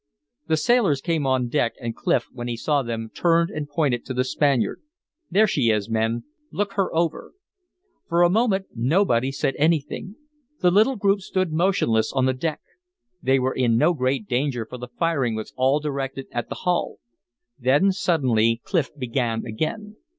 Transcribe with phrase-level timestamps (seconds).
[0.47, 4.15] The sailors came on deck and Clif, when he saw them, turned and pointed to
[4.15, 4.81] the Spaniard.
[5.29, 6.57] "There she is, men," he said.
[6.57, 7.33] "Look her over."
[8.09, 10.15] For a moment nobody said anything;
[10.59, 12.61] the little group stood motionless on the deck.
[13.21, 16.97] They were in no great danger for the firing was all directed at the hull.
[17.59, 19.97] Then suddenly Clif began again.